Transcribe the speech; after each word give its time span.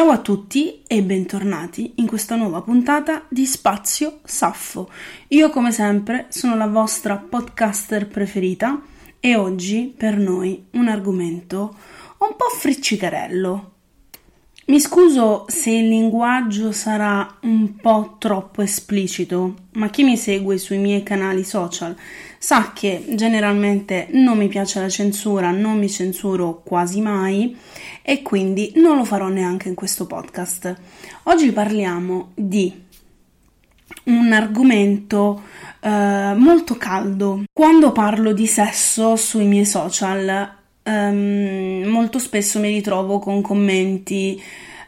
Ciao 0.00 0.12
a 0.12 0.18
tutti 0.18 0.80
e 0.86 1.02
bentornati 1.02 1.92
in 1.96 2.06
questa 2.06 2.34
nuova 2.34 2.62
puntata 2.62 3.26
di 3.28 3.44
Spazio 3.44 4.20
Saffo. 4.24 4.90
Io 5.28 5.50
come 5.50 5.72
sempre 5.72 6.24
sono 6.30 6.56
la 6.56 6.68
vostra 6.68 7.18
podcaster 7.18 8.08
preferita 8.08 8.80
e 9.20 9.36
oggi 9.36 9.92
per 9.94 10.16
noi 10.16 10.68
un 10.70 10.88
argomento 10.88 11.76
un 12.16 12.34
po' 12.34 12.48
friccicarello. 12.48 13.72
Mi 14.68 14.80
scuso 14.80 15.44
se 15.48 15.70
il 15.70 15.88
linguaggio 15.88 16.72
sarà 16.72 17.36
un 17.42 17.76
po' 17.76 18.16
troppo 18.18 18.62
esplicito, 18.62 19.54
ma 19.72 19.90
chi 19.90 20.02
mi 20.02 20.16
segue 20.16 20.56
sui 20.56 20.78
miei 20.78 21.02
canali 21.02 21.44
social 21.44 21.94
sa 22.42 22.72
che 22.72 23.04
generalmente 23.10 24.08
non 24.12 24.38
mi 24.38 24.48
piace 24.48 24.80
la 24.80 24.88
censura, 24.88 25.50
non 25.50 25.78
mi 25.78 25.90
censuro 25.90 26.62
quasi 26.64 27.02
mai 27.02 27.54
e 28.00 28.22
quindi 28.22 28.72
non 28.76 28.96
lo 28.96 29.04
farò 29.04 29.28
neanche 29.28 29.68
in 29.68 29.74
questo 29.74 30.06
podcast. 30.06 30.74
Oggi 31.24 31.52
parliamo 31.52 32.30
di 32.34 32.84
un 34.04 34.32
argomento 34.32 35.42
eh, 35.80 36.32
molto 36.34 36.78
caldo. 36.78 37.42
Quando 37.52 37.92
parlo 37.92 38.32
di 38.32 38.46
sesso 38.46 39.16
sui 39.16 39.44
miei 39.44 39.66
social, 39.66 40.56
ehm, 40.82 41.84
molto 41.88 42.18
spesso 42.18 42.58
mi 42.58 42.68
ritrovo 42.68 43.18
con 43.18 43.42
commenti 43.42 44.42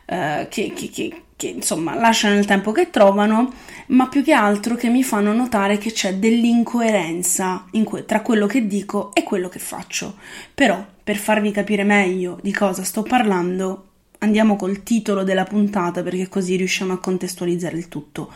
eh, 0.06 0.46
che, 0.48 0.72
che, 0.74 0.88
che, 0.88 1.22
che 1.36 1.48
insomma 1.48 1.94
lasciano 1.94 2.38
il 2.38 2.46
tempo 2.46 2.72
che 2.72 2.88
trovano, 2.88 3.52
ma 3.92 4.08
più 4.08 4.22
che 4.22 4.32
altro 4.32 4.74
che 4.74 4.88
mi 4.88 5.02
fanno 5.02 5.32
notare 5.32 5.78
che 5.78 5.92
c'è 5.92 6.14
dell'incoerenza 6.16 7.66
que- 7.84 8.04
tra 8.04 8.20
quello 8.20 8.46
che 8.46 8.66
dico 8.66 9.12
e 9.14 9.22
quello 9.22 9.48
che 9.48 9.58
faccio. 9.58 10.16
Però 10.54 10.84
per 11.02 11.16
farvi 11.16 11.50
capire 11.50 11.84
meglio 11.84 12.38
di 12.42 12.52
cosa 12.52 12.84
sto 12.84 13.02
parlando, 13.02 13.88
andiamo 14.18 14.56
col 14.56 14.82
titolo 14.82 15.24
della 15.24 15.44
puntata 15.44 16.02
perché 16.02 16.28
così 16.28 16.56
riusciamo 16.56 16.92
a 16.92 16.98
contestualizzare 16.98 17.76
il 17.76 17.88
tutto. 17.88 18.32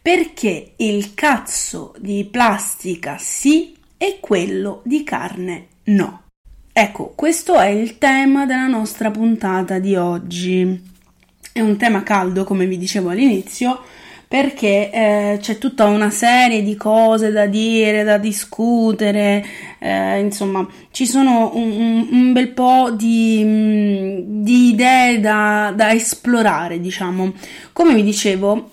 Perché 0.00 0.72
il 0.76 1.14
cazzo 1.14 1.94
di 1.98 2.26
plastica 2.30 3.16
sì 3.18 3.74
e 3.96 4.18
quello 4.20 4.80
di 4.84 5.02
carne 5.02 5.66
no. 5.84 6.22
Ecco, 6.72 7.12
questo 7.16 7.58
è 7.58 7.66
il 7.66 7.98
tema 7.98 8.46
della 8.46 8.68
nostra 8.68 9.10
puntata 9.10 9.80
di 9.80 9.96
oggi. 9.96 10.88
È 11.52 11.60
un 11.60 11.76
tema 11.76 12.04
caldo, 12.04 12.44
come 12.44 12.66
vi 12.66 12.78
dicevo 12.78 13.10
all'inizio, 13.10 13.82
perché 14.30 14.92
eh, 14.92 15.38
c'è 15.40 15.58
tutta 15.58 15.86
una 15.86 16.10
serie 16.10 16.62
di 16.62 16.76
cose 16.76 17.32
da 17.32 17.46
dire, 17.46 18.04
da 18.04 18.16
discutere, 18.16 19.44
eh, 19.80 20.20
insomma, 20.20 20.64
ci 20.92 21.04
sono 21.04 21.50
un, 21.56 22.06
un 22.08 22.32
bel 22.32 22.50
po' 22.50 22.92
di, 22.92 23.42
mm, 23.44 24.44
di 24.44 24.68
idee 24.68 25.18
da, 25.18 25.72
da 25.74 25.90
esplorare, 25.92 26.78
diciamo. 26.78 27.32
Come 27.72 27.92
vi 27.92 28.04
dicevo, 28.04 28.70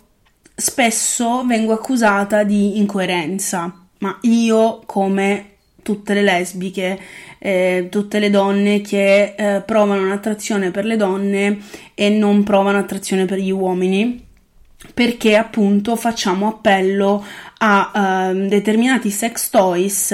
spesso 0.56 1.44
vengo 1.44 1.74
accusata 1.74 2.44
di 2.44 2.78
incoerenza, 2.78 3.88
ma 3.98 4.16
io 4.22 4.84
come 4.86 5.54
tutte 5.82 6.14
le 6.14 6.22
lesbiche, 6.22 7.00
eh, 7.40 7.88
tutte 7.90 8.20
le 8.20 8.30
donne 8.30 8.82
che 8.82 9.34
eh, 9.36 9.62
provano 9.62 10.04
un'attrazione 10.04 10.70
per 10.70 10.86
le 10.86 10.98
donne 10.98 11.58
e 11.96 12.10
non 12.10 12.44
provano 12.44 12.78
attrazione 12.78 13.26
per 13.26 13.40
gli 13.40 13.50
uomini 13.50 14.26
perché 14.94 15.36
appunto 15.36 15.96
facciamo 15.96 16.48
appello 16.48 17.24
a 17.60 18.32
uh, 18.32 18.48
determinati 18.48 19.10
sex 19.10 19.50
toys 19.50 20.12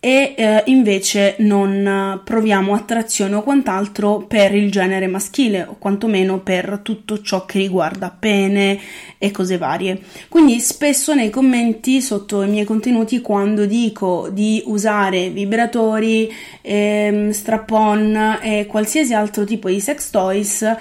e 0.00 0.34
uh, 0.38 0.70
invece 0.70 1.34
non 1.38 2.20
proviamo 2.22 2.72
attrazione 2.72 3.34
o 3.34 3.42
quant'altro 3.42 4.20
per 4.28 4.54
il 4.54 4.70
genere 4.70 5.08
maschile 5.08 5.62
o 5.62 5.76
quantomeno 5.76 6.38
per 6.38 6.80
tutto 6.82 7.20
ciò 7.20 7.44
che 7.44 7.58
riguarda 7.58 8.14
pene 8.16 8.78
e 9.18 9.32
cose 9.32 9.58
varie. 9.58 10.00
Quindi 10.28 10.60
spesso 10.60 11.14
nei 11.14 11.30
commenti 11.30 12.00
sotto 12.00 12.42
i 12.42 12.48
miei 12.48 12.64
contenuti 12.64 13.20
quando 13.20 13.66
dico 13.66 14.28
di 14.30 14.62
usare 14.66 15.30
vibratori, 15.30 16.32
ehm, 16.62 17.30
strap-on 17.30 18.38
e 18.40 18.66
qualsiasi 18.66 19.14
altro 19.14 19.44
tipo 19.44 19.68
di 19.68 19.80
sex 19.80 20.10
toys 20.10 20.76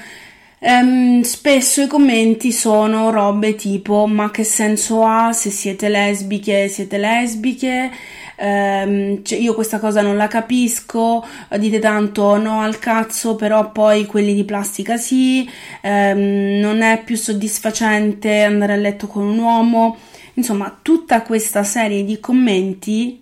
Um, 0.60 1.22
spesso 1.22 1.84
i 1.84 1.88
commenti 1.88 2.52
sono 2.52 3.12
robe 3.12 3.54
tipo 3.54 4.08
ma 4.08 4.32
che 4.32 4.44
senso 4.44 5.04
ha 5.04 5.32
se 5.32 5.52
siete 5.52 5.88
lesbiche 5.88 6.68
siete 6.68 6.98
lesbiche? 6.98 7.92
Um, 8.40 9.24
cioè 9.24 9.38
io 9.38 9.54
questa 9.54 9.78
cosa 9.80 10.02
non 10.02 10.16
la 10.18 10.28
capisco 10.28 11.24
dite 11.58 11.78
tanto 11.78 12.38
no 12.38 12.62
al 12.62 12.80
cazzo 12.80 13.36
però 13.36 13.72
poi 13.72 14.06
quelli 14.08 14.34
di 14.34 14.46
plastica 14.46 14.98
sì. 14.98 15.48
Um, 15.84 16.58
non 16.60 16.82
è 16.82 17.04
più 17.04 17.16
soddisfacente 17.18 18.42
andare 18.42 18.74
a 18.74 18.78
letto 18.78 19.06
con 19.08 19.26
un 19.26 19.38
uomo. 19.38 19.98
Insomma 20.36 20.76
tutta 20.82 21.22
questa 21.22 21.64
serie 21.64 22.04
di 22.04 22.20
commenti 22.20 23.22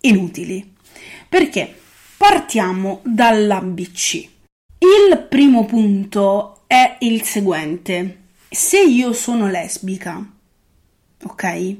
inutili. 0.00 0.74
Perché? 1.28 1.74
Partiamo 2.16 3.00
dall'ABC 3.04 4.31
il 4.82 5.16
primo 5.28 5.64
punto 5.64 6.62
è 6.66 6.96
il 7.00 7.22
seguente. 7.22 8.18
Se 8.50 8.80
io 8.80 9.12
sono 9.12 9.46
lesbica, 9.46 10.20
ok? 11.22 11.76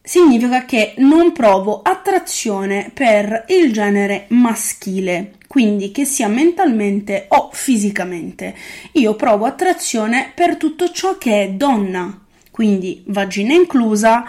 Significa 0.00 0.64
che 0.64 0.94
non 0.98 1.32
provo 1.32 1.82
attrazione 1.82 2.92
per 2.94 3.46
il 3.48 3.72
genere 3.72 4.26
maschile, 4.28 5.32
quindi 5.48 5.90
che 5.90 6.04
sia 6.04 6.28
mentalmente 6.28 7.26
o 7.28 7.50
fisicamente. 7.52 8.54
Io 8.92 9.16
provo 9.16 9.44
attrazione 9.44 10.30
per 10.32 10.56
tutto 10.56 10.92
ciò 10.92 11.18
che 11.18 11.42
è 11.42 11.50
donna, 11.50 12.24
quindi 12.52 13.02
vagina 13.06 13.52
inclusa, 13.52 14.24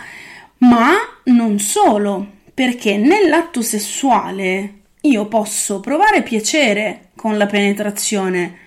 ma 0.57 0.93
non 1.25 1.59
solo, 1.59 2.27
perché 2.51 2.97
nell'atto 2.97 3.61
sessuale 3.61 4.81
io 5.01 5.27
posso 5.27 5.79
provare 5.79 6.23
piacere 6.23 7.09
con 7.23 7.37
la 7.37 7.45
penetrazione, 7.45 8.57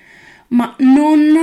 ma 0.48 0.74
non 0.78 1.36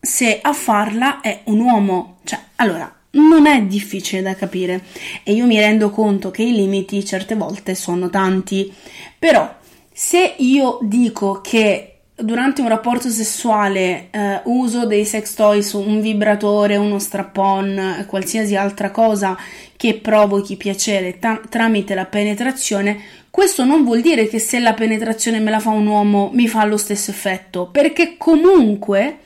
se 0.00 0.40
a 0.42 0.52
farla 0.52 1.20
è 1.20 1.42
un 1.44 1.60
uomo. 1.60 2.16
Cioè, 2.24 2.40
allora, 2.56 2.92
non 3.10 3.46
è 3.46 3.62
difficile 3.62 4.20
da 4.20 4.34
capire 4.34 4.82
e 5.22 5.32
io 5.32 5.46
mi 5.46 5.60
rendo 5.60 5.90
conto 5.90 6.32
che 6.32 6.42
i 6.42 6.52
limiti 6.52 7.04
certe 7.04 7.36
volte 7.36 7.76
sono 7.76 8.10
tanti, 8.10 8.74
però 9.16 9.48
se 9.92 10.34
io 10.38 10.80
dico 10.82 11.40
che 11.40 11.92
durante 12.16 12.62
un 12.62 12.68
rapporto 12.68 13.10
sessuale 13.10 14.08
eh, 14.10 14.40
uso 14.46 14.86
dei 14.86 15.04
sex 15.04 15.34
toys, 15.34 15.72
un 15.74 16.00
vibratore, 16.00 16.74
uno 16.74 16.98
strap-on, 16.98 18.06
qualsiasi 18.08 18.56
altra 18.56 18.90
cosa 18.90 19.38
che 19.76 19.94
provochi 19.94 20.56
piacere 20.56 21.20
ta- 21.20 21.40
tramite 21.48 21.94
la 21.94 22.06
penetrazione, 22.06 22.98
questo 23.36 23.66
non 23.66 23.84
vuol 23.84 24.00
dire 24.00 24.28
che 24.28 24.38
se 24.38 24.58
la 24.60 24.72
penetrazione 24.72 25.40
me 25.40 25.50
la 25.50 25.60
fa 25.60 25.68
un 25.68 25.86
uomo 25.86 26.30
mi 26.32 26.48
fa 26.48 26.64
lo 26.64 26.78
stesso 26.78 27.10
effetto, 27.10 27.68
perché 27.70 28.16
comunque 28.16 29.18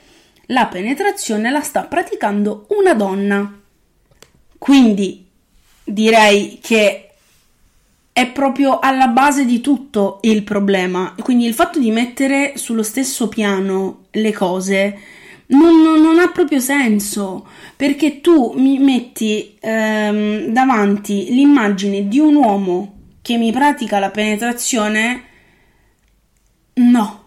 la 0.47 0.65
penetrazione 0.65 1.49
la 1.49 1.61
sta 1.61 1.83
praticando 1.83 2.65
una 2.71 2.93
donna. 2.93 3.57
Quindi 4.57 5.25
direi 5.85 6.59
che 6.61 7.11
è 8.11 8.27
proprio 8.27 8.79
alla 8.79 9.07
base 9.07 9.45
di 9.45 9.61
tutto 9.61 10.17
il 10.23 10.43
problema. 10.43 11.15
Quindi 11.17 11.45
il 11.45 11.53
fatto 11.53 11.79
di 11.79 11.89
mettere 11.89 12.57
sullo 12.57 12.83
stesso 12.83 13.29
piano 13.29 14.07
le 14.11 14.33
cose 14.33 14.99
non, 15.47 15.81
non, 15.81 16.01
non 16.01 16.19
ha 16.19 16.29
proprio 16.31 16.59
senso 16.59 17.47
perché 17.77 18.19
tu 18.19 18.55
mi 18.57 18.77
metti 18.77 19.55
ehm, 19.57 20.47
davanti 20.47 21.27
l'immagine 21.29 22.09
di 22.09 22.19
un 22.19 22.35
uomo 22.35 22.95
che 23.31 23.37
mi 23.37 23.51
pratica 23.51 23.99
la 23.99 24.09
penetrazione, 24.09 25.23
no. 26.73 27.19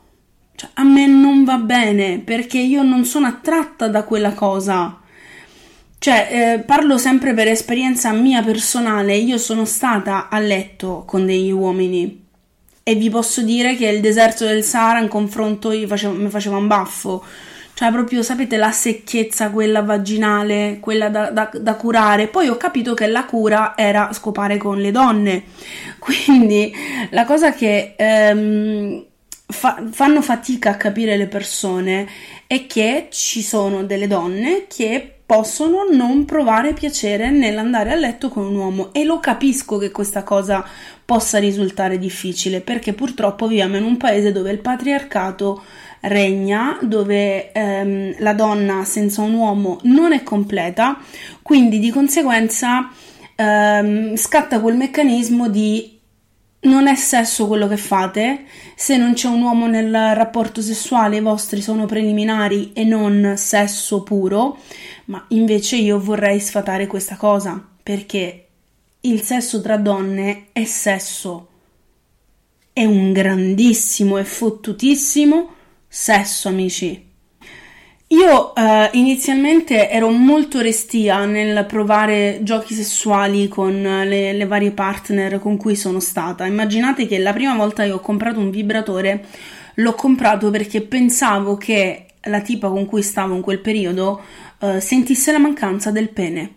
Cioè, 0.54 0.70
a 0.74 0.84
me 0.84 1.06
non 1.06 1.44
va 1.44 1.56
bene 1.56 2.20
perché 2.20 2.58
io 2.58 2.82
non 2.82 3.04
sono 3.04 3.26
attratta 3.26 3.88
da 3.88 4.04
quella 4.04 4.32
cosa. 4.32 5.00
Cioè, 5.98 6.28
eh, 6.30 6.58
parlo 6.60 6.98
sempre 6.98 7.32
per 7.32 7.48
esperienza 7.48 8.12
mia 8.12 8.42
personale, 8.42 9.16
io 9.16 9.38
sono 9.38 9.64
stata 9.64 10.28
a 10.28 10.38
letto 10.38 11.04
con 11.06 11.24
degli 11.24 11.50
uomini 11.50 12.22
e 12.82 12.94
vi 12.94 13.08
posso 13.08 13.40
dire 13.40 13.74
che 13.74 13.86
il 13.88 14.02
deserto 14.02 14.44
del 14.44 14.62
Sahara 14.62 15.00
in 15.00 15.08
confronto 15.08 15.70
mi 15.70 15.86
faceva, 15.86 16.58
un 16.58 16.66
baffo 16.66 17.24
cioè 17.74 17.90
proprio 17.90 18.22
sapete 18.22 18.56
la 18.56 18.70
secchezza 18.70 19.50
quella 19.50 19.82
vaginale, 19.82 20.78
quella 20.80 21.08
da, 21.08 21.30
da, 21.30 21.50
da, 21.52 21.74
curare. 21.74 22.28
Poi 22.28 22.48
ho 22.48 22.56
capito 22.56 22.94
che 22.94 23.08
la 23.08 23.24
cura 23.24 23.76
era 23.76 24.12
scopare 24.12 24.56
con 24.58 24.78
le 24.78 24.92
donne, 24.92 25.44
quindi 25.98 26.72
la 27.10 27.24
cosa 27.24 27.52
che 27.52 27.94
ehm, 27.96 29.04
fa, 29.46 29.82
fanno 29.90 30.22
fatica 30.22 30.70
a 30.70 30.76
capire 30.76 31.16
le 31.16 31.26
persone 31.26 32.08
è 32.46 32.66
che 32.66 33.08
ci 33.10 33.42
sono 33.42 33.82
delle 33.82 34.06
donne 34.06 34.66
che 34.68 35.08
possono 35.26 35.86
non 35.90 36.26
provare 36.26 36.74
piacere 36.74 37.30
nell'andare 37.30 37.92
a 37.92 37.96
letto 37.96 38.28
con 38.28 38.44
un 38.44 38.56
uomo 38.56 38.92
e 38.92 39.04
lo 39.04 39.20
capisco 39.20 39.78
che 39.78 39.90
questa 39.90 40.22
cosa 40.22 40.64
possa 41.02 41.38
risultare 41.38 41.98
difficile 41.98 42.60
perché 42.60 42.92
purtroppo 42.92 43.46
viviamo 43.46 43.78
in 43.78 43.84
un 43.84 43.96
paese 43.96 44.32
dove 44.32 44.50
il 44.50 44.58
patriarcato 44.58 45.62
regna, 46.04 46.78
dove 46.82 47.52
ehm, 47.52 48.16
la 48.18 48.32
donna 48.34 48.84
senza 48.84 49.22
un 49.22 49.34
uomo 49.34 49.78
non 49.82 50.12
è 50.12 50.22
completa, 50.22 50.98
quindi 51.42 51.78
di 51.78 51.90
conseguenza 51.90 52.90
ehm, 53.34 54.16
scatta 54.16 54.60
quel 54.60 54.76
meccanismo 54.76 55.48
di 55.48 55.92
non 56.64 56.86
è 56.86 56.94
sesso 56.94 57.46
quello 57.46 57.68
che 57.68 57.76
fate, 57.76 58.44
se 58.74 58.96
non 58.96 59.12
c'è 59.12 59.28
un 59.28 59.42
uomo 59.42 59.66
nel 59.66 59.92
rapporto 60.14 60.62
sessuale 60.62 61.16
i 61.16 61.20
vostri 61.20 61.60
sono 61.60 61.84
preliminari 61.84 62.72
e 62.72 62.84
non 62.84 63.34
sesso 63.36 64.02
puro, 64.02 64.58
ma 65.06 65.22
invece 65.28 65.76
io 65.76 66.00
vorrei 66.00 66.40
sfatare 66.40 66.86
questa 66.86 67.16
cosa, 67.16 67.62
perché 67.82 68.46
il 69.00 69.20
sesso 69.20 69.60
tra 69.60 69.76
donne 69.76 70.46
è 70.52 70.64
sesso, 70.64 71.48
è 72.72 72.84
un 72.84 73.12
grandissimo 73.12 74.16
e 74.16 74.24
fottutissimo 74.24 75.52
sesso, 75.94 76.48
amici. 76.48 77.12
Io 78.08 78.54
eh, 78.56 78.90
inizialmente 78.94 79.88
ero 79.88 80.10
molto 80.10 80.60
restia 80.60 81.24
nel 81.24 81.64
provare 81.66 82.40
giochi 82.42 82.74
sessuali 82.74 83.46
con 83.46 83.80
le, 83.80 84.32
le, 84.32 84.46
varie 84.46 84.72
partner 84.72 85.38
con 85.38 85.56
cui 85.56 85.76
sono 85.76 86.00
stata. 86.00 86.46
Immaginate 86.46 87.06
che 87.06 87.18
la 87.18 87.32
prima 87.32 87.54
volta 87.54 87.84
che 87.84 87.92
ho 87.92 88.00
comprato 88.00 88.40
un 88.40 88.50
vibratore 88.50 89.24
l'ho 89.74 89.94
comprato 89.94 90.50
perché 90.50 90.82
pensavo 90.82 91.56
che 91.56 92.06
la 92.22 92.40
tipa 92.40 92.68
con 92.68 92.86
cui 92.86 93.02
stavo 93.02 93.36
in 93.36 93.40
quel 93.40 93.60
periodo 93.60 94.20
eh, 94.58 94.80
sentisse 94.80 95.30
la 95.30 95.38
mancanza 95.38 95.92
del 95.92 96.08
pene. 96.08 96.52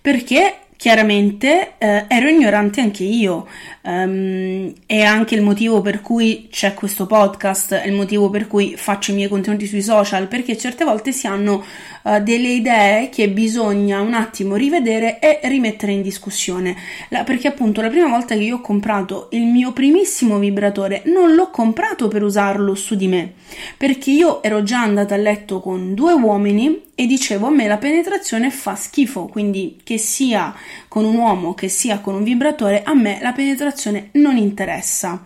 Perché 0.00 0.61
Chiaramente 0.82 1.74
eh, 1.78 2.06
ero 2.08 2.28
ignorante 2.28 2.80
anche 2.80 3.04
io, 3.04 3.46
um, 3.82 4.72
è 4.84 5.00
anche 5.02 5.36
il 5.36 5.40
motivo 5.40 5.80
per 5.80 6.00
cui 6.00 6.48
c'è 6.50 6.74
questo 6.74 7.06
podcast, 7.06 7.74
è 7.74 7.86
il 7.86 7.92
motivo 7.92 8.30
per 8.30 8.48
cui 8.48 8.74
faccio 8.76 9.12
i 9.12 9.14
miei 9.14 9.28
contenuti 9.28 9.68
sui 9.68 9.80
social, 9.80 10.26
perché 10.26 10.58
certe 10.58 10.82
volte 10.82 11.12
si 11.12 11.28
hanno 11.28 11.64
uh, 12.02 12.22
delle 12.22 12.48
idee 12.48 13.08
che 13.08 13.28
bisogna 13.28 14.00
un 14.00 14.14
attimo 14.14 14.56
rivedere 14.56 15.18
e 15.18 15.40
rimettere 15.44 15.92
in 15.92 16.02
discussione. 16.02 16.76
La, 17.08 17.24
perché 17.24 17.48
appunto 17.48 17.80
la 17.80 17.88
prima 17.88 18.08
volta 18.08 18.34
che 18.34 18.42
io 18.42 18.56
ho 18.56 18.60
comprato 18.60 19.28
il 19.32 19.44
mio 19.44 19.72
primissimo 19.72 20.38
vibratore 20.38 21.02
non 21.06 21.34
l'ho 21.34 21.50
comprato 21.50 22.08
per 22.08 22.22
usarlo 22.22 22.74
su 22.74 22.94
di 22.94 23.08
me, 23.08 23.32
perché 23.76 24.10
io 24.10 24.42
ero 24.42 24.62
già 24.62 24.80
andata 24.80 25.14
a 25.14 25.18
letto 25.18 25.60
con 25.60 25.94
due 25.94 26.12
uomini 26.12 26.90
e 26.94 27.06
dicevo 27.06 27.46
a 27.46 27.50
me 27.50 27.66
la 27.66 27.78
penetrazione 27.78 28.50
fa 28.50 28.74
schifo, 28.74 29.26
quindi 29.26 29.80
che 29.82 29.98
sia 29.98 30.54
con 30.88 31.04
un 31.04 31.16
uomo 31.16 31.54
che 31.54 31.68
sia 31.68 32.00
con 32.00 32.14
un 32.14 32.22
vibratore, 32.22 32.82
a 32.84 32.94
me 32.94 33.18
la 33.20 33.32
penetrazione 33.32 34.10
non 34.12 34.36
interessa. 34.36 35.22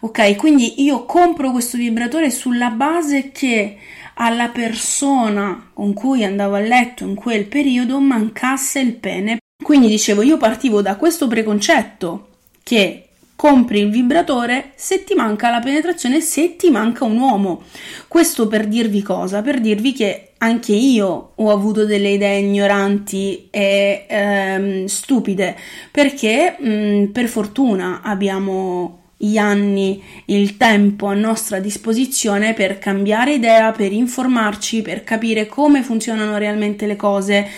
Ok, 0.00 0.36
quindi 0.36 0.82
io 0.82 1.04
compro 1.06 1.50
questo 1.50 1.78
vibratore 1.78 2.30
sulla 2.30 2.70
base 2.70 3.32
che 3.32 3.76
alla 4.18 4.48
persona 4.48 5.70
con 5.72 5.92
cui 5.92 6.24
andavo 6.24 6.54
a 6.54 6.60
letto 6.60 7.04
in 7.04 7.14
quel 7.14 7.46
periodo 7.46 7.98
mancasse 8.00 8.80
il 8.80 8.94
pene. 8.94 9.38
Quindi 9.62 9.88
dicevo, 9.88 10.22
io 10.22 10.36
partivo 10.36 10.82
da 10.82 10.96
questo 10.96 11.26
preconcetto 11.26 12.28
che 12.62 13.06
compri 13.36 13.80
il 13.80 13.90
vibratore 13.90 14.72
se 14.74 15.04
ti 15.04 15.14
manca 15.14 15.50
la 15.50 15.60
penetrazione, 15.60 16.20
se 16.20 16.56
ti 16.56 16.70
manca 16.70 17.04
un 17.04 17.18
uomo. 17.18 17.62
Questo 18.08 18.48
per 18.48 18.66
dirvi 18.66 19.02
cosa? 19.02 19.42
Per 19.42 19.60
dirvi 19.60 19.92
che 19.92 20.32
anche 20.38 20.72
io 20.72 21.32
ho 21.34 21.50
avuto 21.50 21.84
delle 21.84 22.10
idee 22.10 22.38
ignoranti 22.38 23.48
e 23.50 24.06
ehm, 24.08 24.84
stupide, 24.86 25.56
perché 25.90 26.56
mh, 26.58 26.68
mm, 26.68 27.04
per 27.06 27.28
fortuna 27.28 28.00
abbiamo 28.02 29.04
gli 29.16 29.38
anni, 29.38 30.02
il 30.26 30.56
tempo 30.56 31.06
a 31.06 31.14
nostra 31.14 31.58
disposizione 31.58 32.52
per 32.52 32.78
cambiare 32.78 33.34
idea, 33.34 33.72
per 33.72 33.92
informarci, 33.92 34.82
per 34.82 35.04
capire 35.04 35.46
come 35.46 35.82
funzionano 35.82 36.36
realmente 36.36 36.86
le 36.86 36.96
cose. 36.96 37.48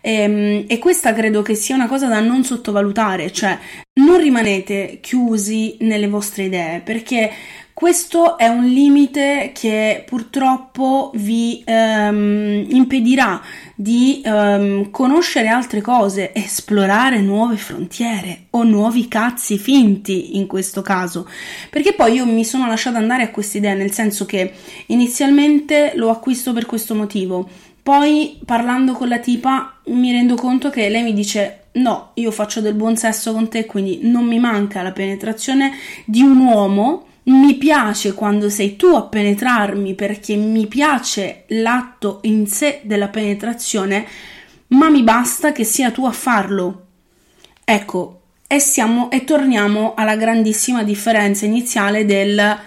E, 0.00 0.12
ehm, 0.12 0.64
e, 0.66 0.78
questa 0.78 1.12
credo 1.12 1.42
che 1.42 1.54
sia 1.54 1.74
una 1.74 1.86
cosa 1.86 2.08
da 2.08 2.20
non 2.20 2.44
sottovalutare, 2.44 3.32
cioè 3.32 3.58
non 3.94 4.18
rimanete 4.18 4.98
chiusi 5.00 5.76
nelle 5.80 6.08
vostre 6.08 6.44
idee, 6.44 6.80
perché 6.80 7.30
questo 7.74 8.38
è 8.38 8.46
un 8.46 8.64
limite 8.66 9.50
che 9.52 10.04
purtroppo 10.06 11.10
vi 11.16 11.62
um, 11.66 12.64
impedirà 12.68 13.42
di 13.74 14.22
um, 14.24 14.90
conoscere 14.90 15.48
altre 15.48 15.80
cose, 15.80 16.32
esplorare 16.32 17.20
nuove 17.20 17.56
frontiere 17.56 18.46
o 18.50 18.62
nuovi 18.62 19.08
cazzi 19.08 19.58
finti 19.58 20.36
in 20.36 20.46
questo 20.46 20.82
caso. 20.82 21.28
Perché 21.68 21.94
poi 21.94 22.14
io 22.14 22.26
mi 22.26 22.44
sono 22.44 22.68
lasciata 22.68 22.98
andare 22.98 23.24
a 23.24 23.30
questa 23.30 23.58
idea, 23.58 23.74
nel 23.74 23.90
senso 23.90 24.24
che 24.24 24.52
inizialmente 24.86 25.92
lo 25.96 26.10
acquisto 26.10 26.52
per 26.52 26.66
questo 26.66 26.94
motivo 26.94 27.48
poi 27.84 28.40
parlando 28.46 28.94
con 28.94 29.08
la 29.08 29.18
tipa 29.18 29.80
mi 29.88 30.10
rendo 30.10 30.36
conto 30.36 30.70
che 30.70 30.88
lei 30.88 31.02
mi 31.02 31.12
dice 31.12 31.64
no, 31.72 32.12
io 32.14 32.30
faccio 32.30 32.62
del 32.62 32.72
buon 32.72 32.96
sesso 32.96 33.34
con 33.34 33.48
te, 33.48 33.66
quindi 33.66 33.98
non 34.02 34.24
mi 34.24 34.38
manca 34.38 34.80
la 34.80 34.92
penetrazione 34.92 35.72
di 36.06 36.22
un 36.22 36.38
uomo. 36.38 37.06
Mi 37.24 37.54
piace 37.54 38.12
quando 38.12 38.50
sei 38.50 38.76
tu 38.76 38.86
a 38.88 39.02
penetrarmi 39.02 39.94
perché 39.94 40.36
mi 40.36 40.66
piace 40.66 41.44
l'atto 41.48 42.20
in 42.22 42.46
sé 42.46 42.80
della 42.84 43.08
penetrazione, 43.08 44.06
ma 44.68 44.90
mi 44.90 45.02
basta 45.02 45.52
che 45.52 45.64
sia 45.64 45.90
tu 45.90 46.04
a 46.04 46.12
farlo. 46.12 46.86
Ecco, 47.64 48.20
e, 48.46 48.58
siamo, 48.60 49.10
e 49.10 49.24
torniamo 49.24 49.94
alla 49.94 50.16
grandissima 50.16 50.82
differenza 50.82 51.46
iniziale 51.46 52.04
del 52.04 52.58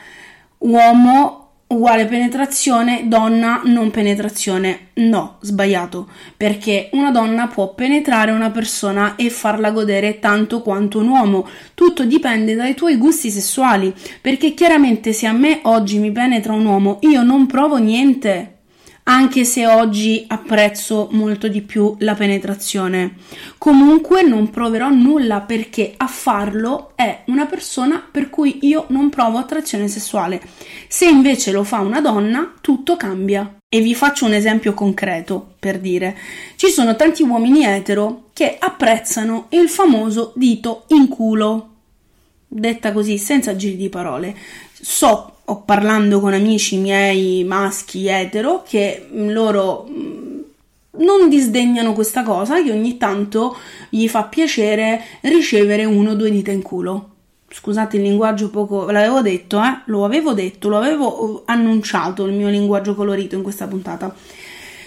uomo 0.59 1.46
uguale 1.67 2.05
penetrazione, 2.05 3.07
donna 3.07 3.61
non 3.65 3.91
penetrazione. 3.91 4.87
No, 4.95 5.37
sbagliato, 5.41 6.07
perché 6.35 6.89
una 6.93 7.11
donna 7.11 7.47
può 7.47 7.73
penetrare 7.73 8.31
una 8.31 8.51
persona 8.51 9.15
e 9.15 9.29
farla 9.29 9.71
godere 9.71 10.19
tanto 10.19 10.61
quanto 10.61 10.99
un 10.99 11.09
uomo. 11.09 11.47
Tutto 11.73 12.05
dipende 12.05 12.55
dai 12.55 12.73
tuoi 12.73 12.97
gusti 12.97 13.29
sessuali, 13.29 13.93
perché 14.21 14.53
chiaramente 14.53 15.13
se 15.13 15.27
a 15.27 15.33
me 15.33 15.59
oggi 15.63 15.99
mi 15.99 16.11
penetra 16.11 16.53
un 16.53 16.65
uomo, 16.65 16.97
io 17.01 17.23
non 17.23 17.45
provo 17.45 17.77
niente 17.77 18.56
anche 19.09 19.45
se 19.45 19.65
oggi 19.65 20.25
apprezzo 20.27 21.07
molto 21.11 21.47
di 21.47 21.61
più 21.61 21.95
la 21.99 22.13
penetrazione. 22.13 23.15
Comunque 23.57 24.21
non 24.21 24.49
proverò 24.49 24.89
nulla 24.89 25.41
perché 25.41 25.93
a 25.95 26.07
farlo 26.07 26.91
è 26.95 27.23
una 27.27 27.45
persona 27.45 28.05
per 28.09 28.29
cui 28.29 28.59
io 28.61 28.85
non 28.89 29.09
provo 29.09 29.37
attrazione 29.37 29.87
sessuale. 29.87 30.41
Se 30.89 31.07
invece 31.07 31.51
lo 31.51 31.63
fa 31.63 31.79
una 31.79 32.01
donna, 32.01 32.53
tutto 32.59 32.97
cambia. 32.97 33.55
E 33.69 33.81
vi 33.81 33.95
faccio 33.95 34.25
un 34.25 34.33
esempio 34.33 34.73
concreto 34.73 35.55
per 35.59 35.79
dire: 35.79 36.17
ci 36.55 36.67
sono 36.67 36.95
tanti 36.95 37.23
uomini 37.23 37.65
etero 37.65 38.29
che 38.33 38.57
apprezzano 38.59 39.47
il 39.51 39.69
famoso 39.69 40.33
dito 40.35 40.83
in 40.89 41.07
culo. 41.07 41.69
Detta 42.47 42.91
così, 42.91 43.17
senza 43.17 43.55
giri 43.55 43.77
di 43.77 43.89
parole. 43.89 44.35
So 44.73 45.36
ho 45.49 45.61
parlando 45.61 46.19
con 46.19 46.33
amici 46.33 46.77
miei 46.77 47.43
maschi 47.45 48.07
etero 48.07 48.63
che 48.67 49.07
mm, 49.09 49.29
loro 49.29 49.87
mm, 49.89 50.39
non 50.97 51.29
disdegnano 51.29 51.93
questa 51.93 52.23
cosa 52.23 52.61
che 52.61 52.71
ogni 52.71 52.97
tanto 52.97 53.55
gli 53.89 54.09
fa 54.09 54.23
piacere 54.23 55.01
ricevere 55.21 55.85
uno 55.85 56.11
o 56.11 56.15
due 56.15 56.31
dita 56.31 56.51
in 56.51 56.61
culo. 56.61 57.11
Scusate 57.49 57.95
il 57.95 58.03
linguaggio 58.03 58.49
poco, 58.49 58.91
l'avevo 58.91 59.21
detto, 59.21 59.61
eh? 59.63 59.83
Lo 59.85 60.03
avevo 60.03 60.33
detto, 60.33 60.67
lo 60.67 60.77
avevo 60.77 61.43
annunciato 61.45 62.25
il 62.25 62.33
mio 62.33 62.49
linguaggio 62.49 62.93
colorito 62.93 63.35
in 63.35 63.41
questa 63.41 63.67
puntata. 63.67 64.13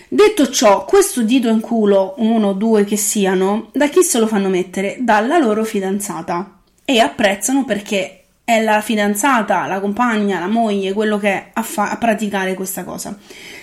Detto 0.09 0.51
ciò, 0.51 0.85
questo 0.85 1.23
dito 1.23 1.49
in 1.49 1.61
culo, 1.61 2.15
uno 2.19 2.49
o 2.49 2.53
due 2.53 2.85
che 2.85 2.97
siano, 2.97 3.71
da 3.73 3.89
chi 3.89 4.03
se 4.03 4.19
lo 4.19 4.27
fanno 4.27 4.49
mettere? 4.49 4.99
Dalla 5.01 5.39
loro 5.39 5.65
fidanzata. 5.65 6.59
E 6.85 6.99
apprezzano 6.99 7.65
perché 7.65 8.20
è 8.57 8.63
la 8.63 8.81
fidanzata, 8.81 9.67
la 9.67 9.81
compagna, 9.81 10.41
la 10.41 10.49
moglie, 10.49 10.93
quello 10.93 11.19
che 11.19 11.29
è 11.29 11.51
a, 11.53 11.63
fa- 11.63 11.91
a 11.91 11.97
praticare 11.97 12.55
questa 12.55 12.85
cosa. 12.85 13.17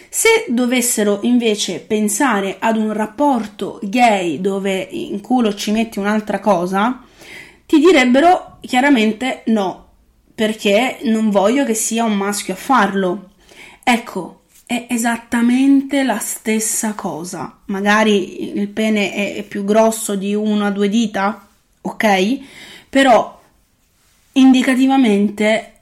Se 0.09 0.45
dovessero 0.47 1.19
invece 1.23 1.79
pensare 1.79 2.57
ad 2.59 2.77
un 2.77 2.93
rapporto 2.93 3.79
gay 3.83 4.39
dove 4.39 4.87
in 4.89 5.19
culo 5.21 5.53
ci 5.53 5.71
metti 5.71 5.99
un'altra 5.99 6.39
cosa, 6.39 7.01
ti 7.65 7.79
direbbero 7.79 8.57
chiaramente 8.61 9.43
no, 9.47 9.87
perché 10.33 10.99
non 11.03 11.29
voglio 11.29 11.65
che 11.65 11.73
sia 11.73 12.05
un 12.05 12.15
maschio 12.15 12.53
a 12.53 12.57
farlo. 12.57 13.29
Ecco, 13.83 14.41
è 14.65 14.87
esattamente 14.89 16.03
la 16.03 16.19
stessa 16.19 16.93
cosa. 16.93 17.57
Magari 17.65 18.57
il 18.57 18.67
pene 18.69 19.13
è 19.13 19.43
più 19.43 19.63
grosso 19.65 20.15
di 20.15 20.33
una 20.33 20.67
o 20.67 20.71
due 20.71 20.89
dita, 20.89 21.47
ok? 21.81 22.39
Però 22.89 23.36
indicativamente 24.37 25.73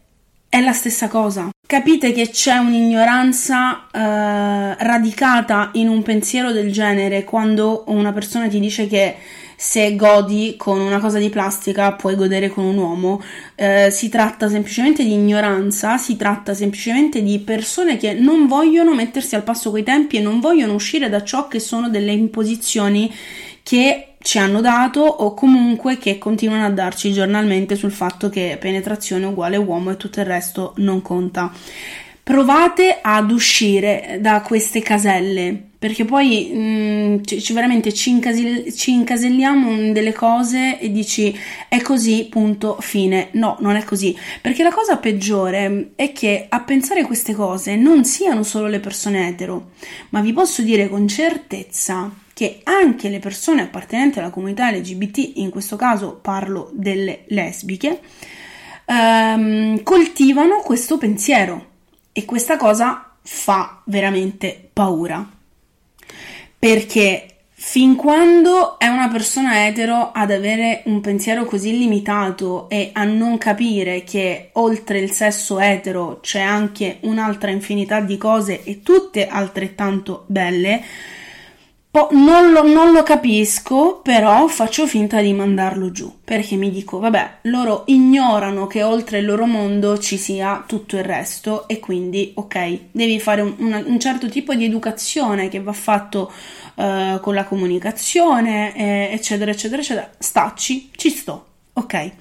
è 0.50 0.62
la 0.62 0.74
stessa 0.74 1.08
cosa. 1.08 1.50
Capite 1.68 2.12
che 2.12 2.30
c'è 2.30 2.58
un'ignoranza 2.58 3.88
eh, 3.92 4.76
radicata 4.84 5.72
in 5.74 5.90
un 5.90 6.02
pensiero 6.04 6.52
del 6.52 6.72
genere 6.72 7.24
quando 7.24 7.84
una 7.88 8.14
persona 8.14 8.48
ti 8.48 8.60
dice 8.60 8.88
che 8.88 9.16
se 9.58 9.96
godi 9.96 10.56
con 10.58 10.80
una 10.80 11.00
cosa 11.00 11.18
di 11.18 11.30
plastica 11.30 11.94
puoi 11.94 12.16
godere 12.16 12.50
con 12.50 12.66
un 12.66 12.78
uomo. 12.78 13.22
Eh, 13.56 13.90
si 13.92 14.10
tratta 14.10 14.48
semplicemente 14.48 15.04
di 15.04 15.14
ignoranza, 15.14 15.98
si 15.98 16.16
tratta 16.16 16.54
semplicemente 16.54 17.22
di 17.22 17.40
persone 17.40 17.98
che 17.98 18.14
non 18.14 18.48
vogliono 18.48 18.94
mettersi 18.94 19.36
al 19.36 19.44
passo 19.44 19.72
coi 19.72 19.84
tempi 19.84 20.18
e 20.18 20.22
non 20.22 20.40
vogliono 20.40 20.74
uscire 20.74 21.10
da 21.10 21.24
ciò 21.24 21.48
che 21.48 21.60
sono 21.60 21.90
delle 21.90 22.12
imposizioni 22.12 23.14
che 23.64 24.15
ci 24.26 24.40
hanno 24.40 24.60
dato 24.60 25.02
o 25.02 25.36
comunque 25.36 26.00
che 26.00 26.18
continuano 26.18 26.66
a 26.66 26.72
darci 26.72 27.14
giornalmente 27.14 27.76
sul 27.76 27.92
fatto 27.92 28.28
che 28.28 28.58
penetrazione 28.60 29.28
uguale 29.28 29.56
uomo 29.56 29.92
e 29.92 29.98
tutto 29.98 30.20
il 30.20 30.26
resto 30.26 30.74
non 30.78 31.04
conta. 31.04 31.54
Provate 32.24 32.98
ad 33.04 33.30
uscire 33.30 34.18
da 34.20 34.42
queste 34.42 34.82
caselle 34.82 35.56
perché 35.78 36.06
poi 36.06 36.50
mh, 36.52 36.58
mm, 36.58 37.18
ci, 37.24 37.54
veramente 37.54 37.94
ci, 37.94 38.10
incasell- 38.10 38.74
ci 38.74 38.94
incaselliamo 38.94 39.70
in 39.70 39.94
delle 39.94 40.14
cose 40.14 40.80
e 40.80 40.92
dici 40.92 41.38
è 41.70 41.80
così, 41.82 42.26
punto, 42.28 42.78
fine. 42.80 43.28
No, 43.34 43.58
non 43.60 43.76
è 43.76 43.84
così. 43.84 44.18
Perché 44.42 44.64
la 44.64 44.74
cosa 44.74 44.98
peggiore 44.98 45.92
è 45.96 46.12
che 46.14 46.48
a 46.50 46.62
pensare 46.62 47.04
queste 47.04 47.36
cose 47.36 47.76
non 47.76 48.04
siano 48.06 48.42
solo 48.42 48.66
le 48.66 48.80
persone 48.80 49.28
etero, 49.28 49.74
ma 50.10 50.22
vi 50.22 50.34
posso 50.34 50.64
dire 50.64 50.90
con 50.90 51.08
certezza 51.08 52.24
che 52.36 52.60
anche 52.64 53.08
le 53.08 53.20
persone 53.20 53.62
appartenenti 53.62 54.20
alla 54.20 54.30
comunità 54.30 54.70
LGBT, 54.70 55.38
in 55.38 55.50
questo 55.50 55.78
caso 55.78 56.20
parlo 56.22 56.70
delle 56.74 57.24
lesbiche, 57.28 58.02
ehm, 58.84 59.82
coltivano 59.84 60.58
questo 60.58 60.98
pensiero 60.98 61.66
e 62.12 62.26
questa 62.26 62.58
cosa 62.58 63.10
fa 63.22 63.82
veramente 63.86 64.70
paura. 64.74 65.26
Perché 66.60 67.36
fin 67.54 67.96
quando 67.96 68.80
è 68.80 68.88
una 68.88 69.08
persona 69.08 69.66
etero 69.66 70.12
ad 70.12 70.30
avere 70.30 70.82
un 70.88 71.00
pensiero 71.00 71.46
così 71.46 71.78
limitato 71.78 72.68
e 72.68 72.90
a 72.92 73.06
non 73.06 73.38
capire 73.38 74.04
che 74.04 74.50
oltre 74.56 75.00
il 75.00 75.12
sesso 75.12 75.58
etero 75.62 76.20
c'è 76.20 76.42
anche 76.42 76.98
un'altra 77.04 77.50
infinità 77.50 78.02
di 78.02 78.18
cose 78.18 78.62
e 78.66 78.84
tutte 78.84 79.26
altrettanto 79.26 80.26
belle, 80.28 80.84
Po- 81.96 82.10
non, 82.12 82.52
lo, 82.52 82.68
non, 82.68 82.92
lo, 82.92 83.04
capisco, 83.04 84.02
però 84.04 84.48
faccio 84.48 84.86
finta 84.86 85.22
di 85.22 85.32
mandarlo 85.32 85.92
giù 85.92 86.14
perché 86.26 86.58
mi 86.58 86.70
dico, 86.70 87.00
vabbè, 87.00 87.38
loro 87.44 87.84
ignorano 87.86 88.68
che 88.68 88.84
oltre 88.84 89.20
il 89.20 89.26
loro 89.26 89.46
mondo 89.46 89.98
ci 89.98 90.18
sia 90.18 90.62
tutto 90.68 90.98
il 90.98 91.06
resto 91.06 91.70
e 91.70 91.80
quindi, 91.80 92.34
ok, 92.36 92.80
devi 92.92 93.18
fare 93.22 93.40
un, 93.40 93.56
una, 93.60 93.82
un 93.86 93.98
certo 93.98 94.28
tipo 94.28 94.54
di 94.56 94.66
educazione 94.66 95.48
che 95.48 95.62
va 95.62 95.72
fatto 95.72 96.34
uh, 96.76 97.22
con 97.22 97.34
la 97.34 97.46
comunicazione, 97.46 98.76
eh, 98.76 99.10
eccetera, 99.14 99.52
eccetera, 99.52 99.82
eccetera. 99.82 100.12
Stacci, 100.18 100.90
ci 100.98 101.10
sto, 101.10 101.46
ok. 101.72 102.12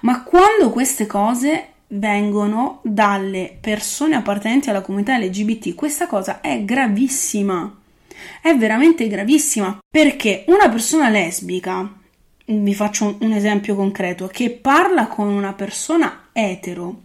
Ma 0.00 0.22
quando 0.22 0.70
queste 0.70 1.04
cose 1.04 1.72
vengono 1.88 2.80
dalle 2.82 3.58
persone 3.60 4.16
appartenenti 4.16 4.70
alla 4.70 4.80
comunità 4.80 5.18
LGBT, 5.18 5.74
questa 5.74 6.06
cosa 6.06 6.40
è 6.40 6.64
gravissima 6.64 7.77
è 8.42 8.54
veramente 8.56 9.06
gravissima. 9.08 9.78
Perché 9.90 10.44
una 10.48 10.68
persona 10.68 11.08
lesbica, 11.08 11.92
vi 12.46 12.74
faccio 12.74 13.16
un 13.20 13.32
esempio 13.32 13.74
concreto, 13.74 14.26
che 14.26 14.50
parla 14.50 15.06
con 15.06 15.28
una 15.28 15.52
persona 15.52 16.28
etero 16.32 17.02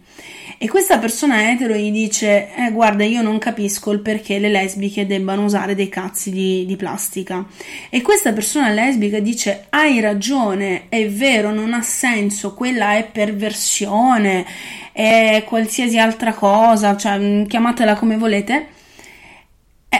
e 0.58 0.68
questa 0.68 0.98
persona 0.98 1.50
etero 1.50 1.74
gli 1.74 1.90
dice 1.90 2.54
eh, 2.54 2.70
guarda 2.70 3.04
io 3.04 3.22
non 3.22 3.38
capisco 3.38 3.90
il 3.90 4.00
perché 4.00 4.38
le 4.38 4.48
lesbiche 4.48 5.06
debbano 5.06 5.44
usare 5.44 5.74
dei 5.74 5.88
cazzi 5.88 6.30
di, 6.30 6.64
di 6.64 6.76
plastica. 6.76 7.44
E 7.90 8.00
questa 8.02 8.32
persona 8.32 8.70
lesbica 8.70 9.18
dice 9.18 9.66
hai 9.70 10.00
ragione 10.00 10.88
è 10.88 11.08
vero 11.10 11.52
non 11.52 11.74
ha 11.74 11.82
senso 11.82 12.54
quella 12.54 12.96
è 12.96 13.04
perversione 13.10 14.46
è 14.92 15.44
qualsiasi 15.46 15.98
altra 15.98 16.32
cosa 16.32 16.96
cioè 16.96 17.44
chiamatela 17.46 17.96
come 17.96 18.16
volete 18.16 18.68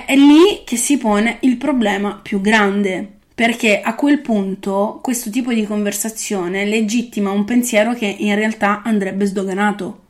è 0.05 0.17
lì 0.17 0.63
che 0.65 0.77
si 0.77 0.99
pone 0.99 1.39
il 1.41 1.57
problema 1.57 2.19
più 2.23 2.41
grande, 2.41 3.19
perché 3.35 3.81
a 3.81 3.95
quel 3.95 4.21
punto 4.21 5.01
questo 5.03 5.31
tipo 5.31 5.53
di 5.53 5.67
conversazione 5.67 6.65
legittima 6.65 7.31
un 7.31 7.45
pensiero 7.45 7.95
che 7.95 8.07
in 8.07 8.35
realtà 8.35 8.83
andrebbe 8.83 9.25
sdoganato. 9.27 10.03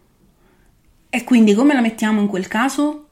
E 1.10 1.24
quindi 1.24 1.54
come 1.54 1.74
la 1.74 1.80
mettiamo 1.80 2.20
in 2.20 2.26
quel 2.26 2.48
caso? 2.48 3.08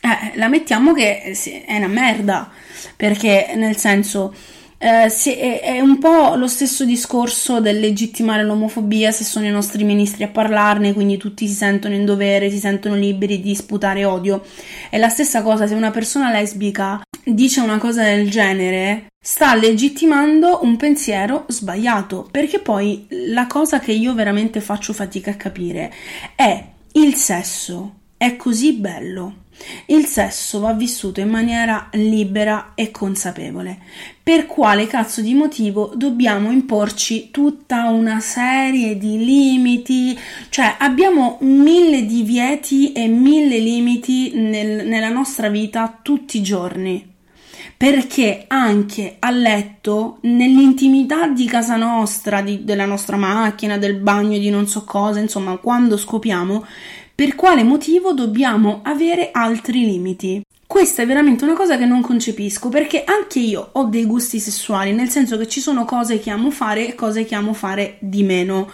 Eh, 0.00 0.36
la 0.38 0.48
mettiamo 0.48 0.94
che 0.94 1.20
è 1.20 1.76
una 1.76 1.86
merda, 1.86 2.50
perché 2.96 3.52
nel 3.56 3.76
senso 3.76 4.34
eh, 4.82 5.10
se, 5.10 5.36
è, 5.36 5.60
è, 5.60 5.80
un 5.80 5.98
po' 5.98 6.36
lo 6.36 6.48
stesso 6.48 6.86
discorso 6.86 7.60
del 7.60 7.78
legittimare 7.78 8.42
l'omofobia 8.42 9.10
se 9.10 9.24
sono 9.24 9.44
i 9.44 9.50
nostri 9.50 9.84
ministri 9.84 10.24
a 10.24 10.28
parlarne, 10.28 10.94
quindi 10.94 11.18
tutti 11.18 11.46
si 11.46 11.52
sentono 11.52 11.94
in 11.94 12.06
dovere, 12.06 12.48
si 12.48 12.58
sentono 12.58 12.94
liberi 12.94 13.42
di 13.42 13.54
sputare 13.54 14.06
odio. 14.06 14.42
È 14.88 14.96
la 14.96 15.10
stessa 15.10 15.42
cosa 15.42 15.66
se 15.66 15.74
una 15.74 15.90
persona 15.90 16.32
lesbica 16.32 17.02
dice 17.22 17.60
una 17.60 17.76
cosa 17.76 18.04
del 18.04 18.30
genere, 18.30 19.08
sta 19.22 19.54
legittimando 19.54 20.60
un 20.62 20.78
pensiero 20.78 21.44
sbagliato, 21.48 22.26
perché 22.30 22.58
poi 22.60 23.06
la 23.26 23.46
cosa 23.46 23.80
che 23.80 23.92
io 23.92 24.14
veramente 24.14 24.62
faccio 24.62 24.94
fatica 24.94 25.32
a 25.32 25.36
capire 25.36 25.92
è 26.34 26.64
il 26.92 27.16
sesso 27.16 27.99
è 28.20 28.36
così 28.36 28.74
bello. 28.74 29.44
Il 29.86 30.04
sesso 30.04 30.60
va 30.60 30.74
vissuto 30.74 31.20
in 31.20 31.30
maniera 31.30 31.88
libera 31.92 32.72
e 32.74 32.90
consapevole. 32.90 33.78
Per 34.22 34.44
quale 34.44 34.86
cazzo 34.86 35.22
di 35.22 35.32
motivo 35.32 35.92
dobbiamo 35.94 36.50
imporci 36.50 37.30
tutta 37.30 37.84
una 37.84 38.20
serie 38.20 38.98
di 38.98 39.24
limiti? 39.24 40.18
Cioè 40.50 40.76
abbiamo 40.80 41.38
mille 41.40 42.04
divieti 42.04 42.92
e 42.92 43.08
mille 43.08 43.58
limiti 43.58 44.32
nel, 44.34 44.86
nella 44.86 45.08
nostra 45.08 45.48
vita 45.48 45.98
tutti 46.02 46.36
i 46.36 46.42
giorni. 46.42 47.08
Perché 47.74 48.44
anche 48.48 49.16
a 49.18 49.30
letto, 49.30 50.18
nell'intimità 50.22 51.28
di 51.28 51.46
casa 51.46 51.76
nostra, 51.76 52.42
di, 52.42 52.64
della 52.64 52.84
nostra 52.84 53.16
macchina, 53.16 53.78
del 53.78 53.94
bagno, 53.94 54.36
di 54.36 54.50
non 54.50 54.66
so 54.66 54.84
cosa, 54.84 55.18
insomma, 55.18 55.56
quando 55.56 55.96
scopiamo, 55.96 56.66
per 57.20 57.34
quale 57.34 57.64
motivo 57.64 58.14
dobbiamo 58.14 58.80
avere 58.82 59.28
altri 59.30 59.84
limiti? 59.84 60.42
Questa 60.66 61.02
è 61.02 61.06
veramente 61.06 61.44
una 61.44 61.52
cosa 61.52 61.76
che 61.76 61.84
non 61.84 62.00
concepisco 62.00 62.70
perché 62.70 63.04
anche 63.04 63.40
io 63.40 63.68
ho 63.72 63.84
dei 63.84 64.06
gusti 64.06 64.40
sessuali, 64.40 64.94
nel 64.94 65.10
senso 65.10 65.36
che 65.36 65.46
ci 65.46 65.60
sono 65.60 65.84
cose 65.84 66.18
che 66.18 66.30
amo 66.30 66.50
fare 66.50 66.88
e 66.88 66.94
cose 66.94 67.26
che 67.26 67.34
amo 67.34 67.52
fare 67.52 67.98
di 68.00 68.22
meno, 68.22 68.70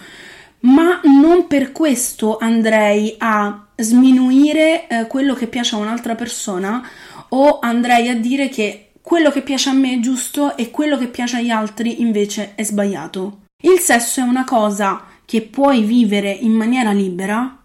ma 0.61 1.01
non 1.03 1.47
per 1.47 1.73
questo 1.73 2.37
andrei 2.37 3.15
a 3.17 3.67
sminuire 3.75 4.87
eh, 4.87 5.07
quello 5.07 5.33
che 5.33 5.47
piace 5.47 5.75
a 5.75 5.79
un'altra 5.79 6.15
persona 6.15 6.87
o 7.27 7.59
andrei 7.59 8.07
a 8.07 8.15
dire 8.15 8.47
che 8.47 8.91
quello 9.01 9.29
che 9.29 9.41
piace 9.41 9.67
a 9.67 9.73
me 9.73 9.95
è 9.95 9.99
giusto 9.99 10.55
e 10.55 10.71
quello 10.71 10.97
che 10.97 11.07
piace 11.07 11.35
agli 11.35 11.49
altri 11.49 11.99
invece 11.99 12.53
è 12.55 12.63
sbagliato. 12.63 13.39
Il 13.61 13.79
sesso 13.79 14.21
è 14.21 14.23
una 14.23 14.45
cosa 14.45 15.03
che 15.25 15.41
puoi 15.41 15.81
vivere 15.83 16.31
in 16.31 16.53
maniera 16.53 16.93
libera 16.93 17.56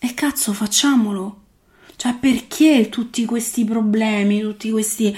e 0.00 0.14
cazzo, 0.14 0.52
facciamolo. 0.52 1.36
Cioè, 1.94 2.14
perché 2.18 2.88
tutti 2.88 3.24
questi 3.26 3.64
problemi, 3.64 4.42
questi 4.70 5.16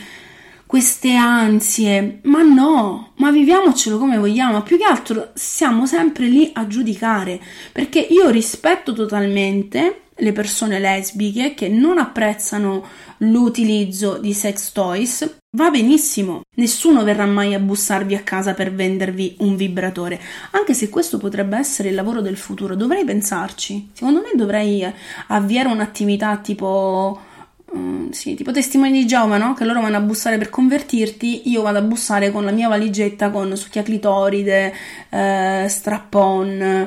queste 0.67 1.15
ansie? 1.15 2.21
Ma 2.23 2.43
no, 2.43 3.12
ma 3.17 3.31
viviamocelo 3.31 3.99
come 3.99 4.17
vogliamo. 4.17 4.62
Più 4.62 4.79
che 4.79 4.85
altro 4.85 5.31
siamo 5.35 5.87
sempre 5.87 6.27
lì 6.27 6.51
a 6.55 6.67
giudicare, 6.67 7.41
perché 7.71 8.01
io 8.01 8.31
rispetto 8.31 8.95
totalmente 8.95 10.05
le 10.23 10.33
persone 10.33 10.79
lesbiche 10.79 11.52
che 11.55 11.69
non 11.69 11.99
apprezzano 11.99 12.85
l'utilizzo 13.19 14.19
di 14.19 14.33
sex 14.33 14.71
toys, 14.73 15.38
va 15.57 15.71
benissimo. 15.71 16.43
Nessuno 16.57 17.02
verrà 17.02 17.26
mai 17.26 17.55
a 17.55 17.59
bussarvi 17.59 18.14
a 18.14 18.23
casa 18.23 18.55
per 18.55 18.73
vendervi 18.73 19.37
un 19.41 19.57
vibratore, 19.57 20.21
anche 20.52 20.75
se 20.75 20.88
questo 20.88 21.19
potrebbe 21.19 21.59
essere 21.59 21.88
il 21.88 21.95
lavoro 21.95 22.21
del 22.21 22.37
futuro. 22.37 22.76
Dovrei 22.76 23.05
pensarci. 23.05 23.91
Secondo 23.93 24.21
me 24.21 24.31
dovrei 24.35 24.87
avviare 25.26 25.69
un'attività 25.69 26.37
tipo 26.38 27.31
Mm, 27.75 28.11
sì, 28.11 28.35
tipo 28.35 28.52
testimoni 28.52 28.93
di 28.93 29.07
Geova, 29.07 29.38
no? 29.38 29.55
Che 29.55 29.64
loro 29.64 29.81
vanno 29.81 29.97
a 29.97 30.00
bussare 30.00 30.37
per 30.37 30.50
convertirti, 30.50 31.49
io 31.49 31.62
vado 31.62 31.79
a 31.79 31.83
bussare 31.83 32.31
con 32.31 32.45
la 32.45 32.50
mia 32.50 32.69
valigetta 32.69 33.31
con 33.31 33.57
succhia 33.57 33.83
clitoride, 33.83 34.75
eh, 35.09 35.67
strappon, 35.69 36.87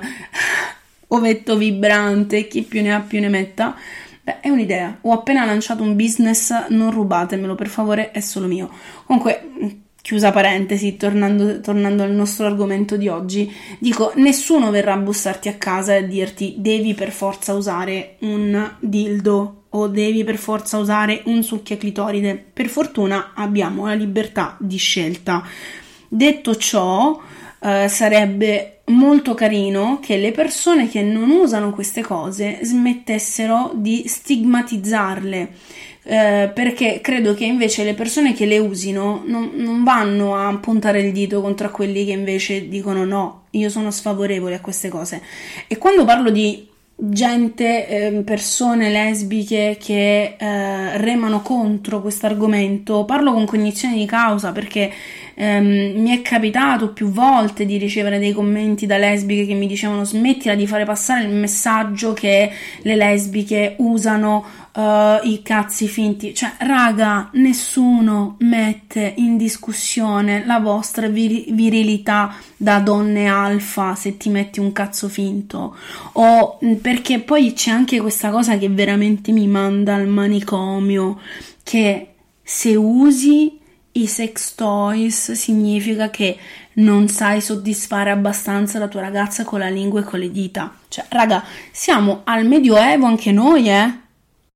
ovetto 1.16 1.58
vibrante, 1.58 2.48
chi 2.48 2.64
più 2.64 2.82
ne 2.82 2.94
ha 2.94 3.00
più 3.00 3.20
ne 3.20 3.30
metta. 3.30 3.76
Beh, 4.22 4.40
è 4.40 4.50
un'idea. 4.50 4.98
Ho 5.02 5.12
appena 5.12 5.46
lanciato 5.46 5.84
un 5.84 5.96
business, 5.96 6.68
non 6.70 6.92
rubatemelo 6.92 7.56
per 7.56 7.68
favore, 7.68 8.12
è 8.12 8.20
solo 8.20 8.48
mio. 8.48 8.70
Comunque, 9.06 9.84
chiusa 10.02 10.32
parentesi, 10.32 10.98
tornando, 10.98 11.60
tornando, 11.62 12.04
al 12.04 12.12
nostro 12.12 12.46
argomento 12.46 12.96
di 12.96 13.08
oggi, 13.08 13.52
dico, 13.80 14.12
nessuno 14.16 14.70
verrà 14.70 14.94
a 14.94 14.98
bussarti 14.98 15.48
a 15.48 15.56
casa 15.56 15.96
e 15.96 16.08
dirti 16.08 16.56
devi 16.58 16.94
per 16.94 17.12
forza 17.12 17.54
usare 17.54 18.18
un 18.20 18.72
dildo 18.80 19.64
o 19.70 19.88
devi 19.88 20.24
per 20.24 20.38
forza 20.38 20.78
usare 20.78 21.22
un 21.26 21.44
succhia 21.44 21.78
clitoride. 21.78 22.36
Per 22.54 22.68
fortuna 22.68 23.32
abbiamo 23.34 23.88
la 23.88 23.94
libertà 23.94 24.56
di 24.60 24.78
scelta. 24.78 25.44
Detto 26.08 26.56
ciò, 26.56 27.20
eh, 27.66 27.88
sarebbe 27.88 28.82
molto 28.86 29.34
carino 29.34 30.00
che 30.00 30.18
le 30.18 30.32
persone 30.32 30.88
che 30.88 31.02
non 31.02 31.32
usano 31.32 31.72
queste 31.72 32.04
cose 32.04 32.60
smettessero 32.62 33.72
di 33.74 34.04
stigmatizzarle 34.06 35.50
eh, 36.08 36.52
perché 36.54 37.00
credo 37.02 37.34
che 37.34 37.46
invece 37.46 37.84
le 37.84 37.96
persone 37.96 38.34
che 38.34 38.46
le 38.46 38.60
usino 38.60 39.24
non, 39.26 39.50
non, 39.56 39.84
vanno 39.84 40.36
a 40.36 40.56
puntare 40.58 41.02
il 41.02 41.12
dito 41.12 41.42
contro 41.42 41.72
quelli 41.72 42.06
che 42.06 42.12
invece 42.12 42.68
dicono 42.68 43.04
no, 43.06 43.46
io 43.52 43.70
sono 43.70 43.90
sfavorevole 43.90 44.54
a 44.54 44.62
queste 44.62 44.90
cose. 44.90 45.20
E 45.68 45.80
quando 45.80 46.06
parlo 46.06 46.30
di 46.30 46.68
gente, 46.96 47.88
eh, 47.88 48.12
persone 48.24 48.90
lesbiche 48.90 49.78
che 49.80 50.36
eh, 50.38 50.98
remano 50.98 51.42
contro 51.42 52.02
questo 52.02 52.28
argomento, 52.28 53.04
parlo 53.06 53.34
con 53.34 53.46
cognizione 53.46 53.96
di 53.96 54.06
causa 54.06 54.52
perché 54.52 54.92
ehm, 55.36 56.02
mi 56.02 56.10
è 56.18 56.22
capitato 56.22 56.92
più 56.92 57.10
volte 57.10 57.66
di 57.66 57.78
ricevere 57.78 58.20
dei 58.20 58.34
commenti 58.34 58.86
da 58.86 58.98
lesbiche 58.98 59.46
che 59.46 59.54
mi 59.54 59.68
dicevano 59.68 60.04
smettila 60.04 60.56
di 60.56 60.66
fare 60.66 60.86
passare 60.86 61.26
il 61.26 61.34
messaggio 61.34 62.14
che 62.14 62.52
le 62.82 62.96
lesbiche 62.96 63.76
usano 63.78 64.46
uh, 64.76 65.28
i 65.28 65.42
cazzi 65.42 65.88
finti. 65.88 66.34
Cioè, 66.34 66.54
raga, 66.60 67.30
nessuno 67.34 68.36
mette 68.40 69.14
in 69.18 69.38
discussione 69.38 70.46
la 70.46 70.60
vostra 70.60 71.08
vir- 71.08 71.52
virilità 71.54 72.36
da 72.58 72.80
donne 72.80 73.28
alfa 73.28 73.96
se 73.96 74.18
ti 74.18 74.30
metti 74.30 74.60
un 74.60 74.72
cazzo 74.72 75.08
finto. 75.08 75.76
O 76.14 76.60
mm, 76.64 76.74
perché 76.76 77.20
poi 77.20 77.54
c'è 77.54 77.72
anche 77.72 78.00
questa 78.00 78.30
cosa 78.30 78.58
che 78.58 78.70
veramente 78.70 79.32
mi 79.32 79.48
manda 79.48 79.96
al 79.96 80.08
manicomio, 80.08 81.20
che 81.64 82.10
se 82.44 82.76
usi 82.76 83.64
i 83.98 84.08
sex 84.08 84.56
toys 84.56 85.32
significa 85.34 86.10
che 86.10 86.38
non 86.74 87.08
sai 87.08 87.40
soddisfare 87.40 88.12
abbastanza 88.12 88.78
la 88.80 88.88
tua 88.88 89.02
ragazza 89.02 89.46
con 89.46 89.60
la 89.60 89.70
lingua 89.70 90.02
e 90.02 90.04
con 90.04 90.20
le 90.20 90.32
dita. 90.32 90.76
Cioè, 90.88 91.06
raga, 91.10 91.44
siamo 91.72 92.22
al 92.26 92.46
medioevo 92.46 93.06
anche 93.06 93.32
noi, 93.32 93.70
eh? 93.70 94.04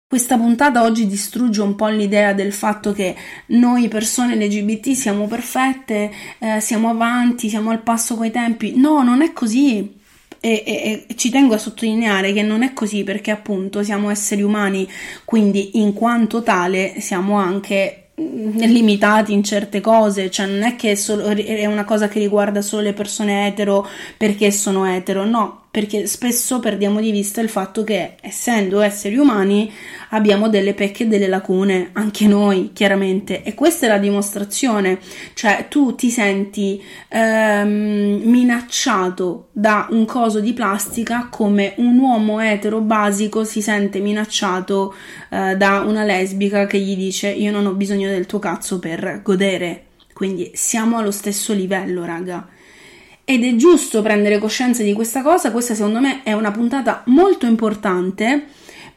Questa 0.05 0.37
puntata 0.37 0.83
oggi 0.83 1.07
distrugge 1.07 1.61
un 1.61 1.75
po' 1.75 1.87
l'idea 1.87 2.33
del 2.33 2.51
fatto 2.51 2.93
che 2.93 3.15
noi 3.47 3.87
persone 3.87 4.35
LGBT 4.35 4.91
siamo 4.93 5.27
perfette, 5.27 6.11
eh, 6.39 6.59
siamo 6.59 6.89
avanti, 6.89 7.47
siamo 7.47 7.69
al 7.69 7.83
passo 7.83 8.15
coi 8.15 8.31
tempi. 8.31 8.73
No, 8.75 9.03
non 9.03 9.21
è 9.21 9.31
così. 9.31 9.97
E, 10.41 10.63
e, 10.65 11.05
e, 11.07 11.15
ci 11.15 11.29
tengo 11.29 11.53
a 11.53 11.57
sottolineare 11.57 12.33
che 12.33 12.41
non 12.41 12.63
è 12.63 12.73
così 12.73 13.03
perché 13.03 13.29
appunto 13.29 13.83
siamo 13.83 14.09
esseri 14.09 14.41
umani, 14.41 14.89
quindi 15.25 15.77
in 15.79 15.93
quanto 15.93 16.43
tale 16.43 16.99
siamo 17.01 17.35
anche 17.35 18.08
limitati 18.19 19.33
in 19.33 19.43
certe 19.43 19.81
cose, 19.81 20.29
cioè 20.29 20.45
non 20.45 20.63
è 20.63 20.75
che 20.75 20.91
è, 20.91 20.95
solo, 20.95 21.27
è 21.27 21.65
una 21.65 21.85
cosa 21.85 22.07
che 22.07 22.19
riguarda 22.19 22.61
solo 22.61 22.83
le 22.83 22.93
persone 22.93 23.47
etero 23.47 23.87
perché 24.17 24.51
sono 24.51 24.85
etero, 24.85 25.25
no, 25.25 25.63
perché 25.71 26.07
spesso 26.07 26.59
perdiamo 26.59 26.99
di 26.99 27.11
vista 27.11 27.41
il 27.41 27.49
fatto 27.49 27.83
che 27.83 28.15
essendo 28.21 28.81
esseri 28.81 29.17
umani 29.17 29.71
abbiamo 30.09 30.49
delle 30.49 30.73
pecche 30.73 31.03
e 31.03 31.07
delle 31.07 31.27
lacune, 31.27 31.91
anche 31.93 32.25
noi 32.25 32.71
chiaramente, 32.73 33.43
e 33.43 33.53
questa 33.53 33.85
è 33.85 33.89
la 33.89 33.99
dimostrazione, 33.99 34.97
cioè 35.35 35.67
tu 35.69 35.93
ti 35.93 36.09
senti 36.09 36.81
ehm, 37.07 38.21
minacciato 38.23 39.49
da 39.51 39.87
un 39.91 40.05
coso 40.05 40.39
di 40.39 40.53
plastica 40.53 41.27
come 41.29 41.73
un 41.77 41.99
uomo 41.99 42.39
etero 42.39 42.81
basico 42.81 43.43
si 43.43 43.61
sente 43.61 43.99
minacciato 43.99 44.95
eh, 45.29 45.55
da 45.55 45.81
una 45.81 46.03
lesbica 46.03 46.65
che 46.65 46.79
gli 46.79 46.95
dice 46.95 47.29
io 47.29 47.51
non 47.51 47.67
ho 47.67 47.73
bisogno 47.73 48.09
del 48.09 48.25
tuo 48.25 48.39
cazzo 48.39 48.79
per 48.79 49.21
godere, 49.23 49.85
quindi 50.13 50.49
siamo 50.55 50.97
allo 50.97 51.11
stesso 51.11 51.53
livello 51.53 52.03
raga 52.05 52.57
ed 53.29 53.43
è 53.43 53.55
giusto 53.55 54.01
prendere 54.01 54.39
coscienza 54.39 54.81
di 54.81 54.91
questa 54.93 55.21
cosa. 55.21 55.51
Questa 55.51 55.75
secondo 55.75 55.99
me 55.99 56.23
è 56.23 56.33
una 56.33 56.49
puntata 56.49 57.03
molto 57.05 57.45
importante 57.45 58.47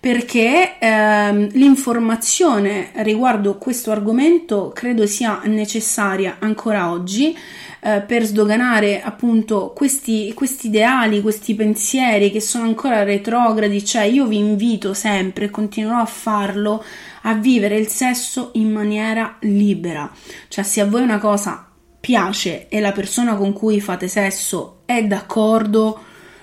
perché 0.00 0.78
ehm, 0.78 1.50
l'informazione 1.52 2.92
riguardo 3.02 3.58
questo 3.58 3.90
argomento 3.90 4.72
credo 4.74 5.06
sia 5.06 5.42
necessaria 5.44 6.36
ancora 6.38 6.90
oggi 6.90 7.36
eh, 7.80 8.00
per 8.00 8.24
sdoganare 8.24 9.02
appunto 9.02 9.74
questi, 9.76 10.32
questi 10.32 10.68
ideali, 10.68 11.20
questi 11.20 11.54
pensieri 11.54 12.30
che 12.30 12.40
sono 12.40 12.64
ancora 12.64 13.02
retrogradi, 13.02 13.84
cioè 13.84 14.04
io 14.04 14.24
vi 14.24 14.38
invito 14.38 14.94
sempre 14.94 15.44
e 15.44 15.50
continuerò 15.50 16.00
a 16.00 16.06
farlo 16.06 16.82
a 17.24 17.34
vivere 17.34 17.76
il 17.76 17.88
sesso 17.88 18.48
in 18.54 18.72
maniera 18.72 19.36
libera, 19.40 20.10
cioè 20.48 20.64
se 20.64 20.80
a 20.80 20.86
voi 20.86 21.02
una 21.02 21.18
cosa 21.18 21.66
piace 22.02 22.66
e 22.68 22.80
la 22.80 22.90
persona 22.90 23.36
con 23.36 23.52
cui 23.52 23.80
fate 23.80 24.08
sesso 24.08 24.80
è 24.86 25.04
d'accordo, 25.04 26.00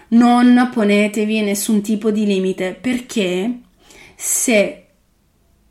non 0.10 0.70
ponetevi 0.74 1.42
nessun 1.42 1.82
tipo 1.82 2.12
di 2.12 2.26
limite 2.26 2.78
perché 2.80 3.60
se 4.16 4.86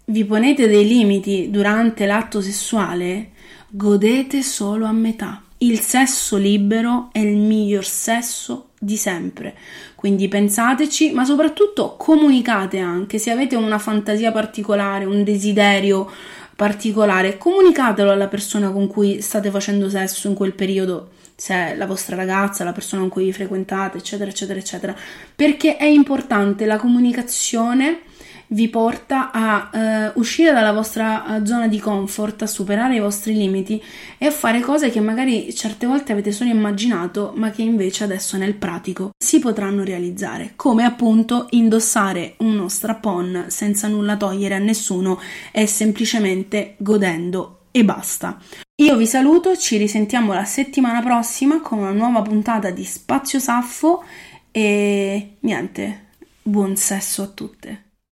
vi 0.04 0.24
ponete 0.26 0.68
dei 0.68 0.86
limiti 0.86 1.48
durante 1.50 2.04
l'atto 2.04 2.42
sessuale, 2.42 3.30
godete 3.70 4.42
solo 4.42 4.84
a 4.84 4.92
metà. 4.92 5.42
Il 5.60 5.80
sesso 5.80 6.36
libero 6.36 7.08
è 7.10 7.20
il 7.20 7.36
miglior 7.38 7.84
sesso 7.84 8.68
di 8.78 8.96
sempre. 8.96 9.56
Quindi 9.94 10.28
pensateci, 10.28 11.12
ma 11.12 11.24
soprattutto 11.24 11.96
comunicate 11.96 12.78
anche 12.78 13.18
se 13.18 13.30
avete 13.30 13.56
una 13.56 13.78
fantasia 13.78 14.32
particolare, 14.32 15.06
un 15.06 15.24
desiderio 15.24 16.10
particolare, 16.58 17.38
comunicatelo 17.38 18.10
alla 18.10 18.26
persona 18.26 18.72
con 18.72 18.88
cui 18.88 19.20
state 19.20 19.48
facendo 19.48 19.88
sesso 19.88 20.26
in 20.26 20.34
quel 20.34 20.54
periodo, 20.54 21.10
se 21.36 21.54
è 21.54 21.76
la 21.76 21.86
vostra 21.86 22.16
ragazza, 22.16 22.64
la 22.64 22.72
persona 22.72 23.02
con 23.02 23.10
cui 23.10 23.26
vi 23.26 23.32
frequentate, 23.32 23.98
eccetera, 23.98 24.28
eccetera, 24.28 24.58
eccetera, 24.58 24.96
perché 25.36 25.76
è 25.76 25.84
importante 25.84 26.66
la 26.66 26.76
comunicazione 26.76 28.00
vi 28.48 28.68
porta 28.68 29.30
a 29.30 29.70
eh, 29.72 30.12
uscire 30.14 30.52
dalla 30.52 30.72
vostra 30.72 31.36
eh, 31.36 31.46
zona 31.46 31.68
di 31.68 31.78
comfort, 31.78 32.42
a 32.42 32.46
superare 32.46 32.96
i 32.96 33.00
vostri 33.00 33.34
limiti 33.34 33.82
e 34.16 34.26
a 34.26 34.30
fare 34.30 34.60
cose 34.60 34.90
che 34.90 35.00
magari 35.00 35.54
certe 35.54 35.86
volte 35.86 36.12
avete 36.12 36.32
solo 36.32 36.50
immaginato, 36.50 37.32
ma 37.34 37.50
che 37.50 37.62
invece 37.62 38.04
adesso 38.04 38.36
nel 38.36 38.54
pratico 38.54 39.10
si 39.16 39.38
potranno 39.38 39.84
realizzare, 39.84 40.52
come 40.56 40.84
appunto 40.84 41.46
indossare 41.50 42.34
uno 42.38 42.68
strap-on 42.68 43.46
senza 43.48 43.88
nulla 43.88 44.16
togliere 44.16 44.54
a 44.54 44.58
nessuno 44.58 45.20
e 45.52 45.66
semplicemente 45.66 46.74
godendo 46.78 47.66
e 47.70 47.84
basta. 47.84 48.38
Io 48.76 48.96
vi 48.96 49.06
saluto, 49.06 49.56
ci 49.56 49.76
risentiamo 49.76 50.32
la 50.32 50.44
settimana 50.44 51.02
prossima 51.02 51.60
con 51.60 51.78
una 51.78 51.92
nuova 51.92 52.22
puntata 52.22 52.70
di 52.70 52.84
Spazio 52.84 53.40
Saffo 53.40 54.04
e 54.50 55.36
niente, 55.40 56.06
buon 56.42 56.76
sesso 56.76 57.22
a 57.22 57.26
tutte. 57.26 57.87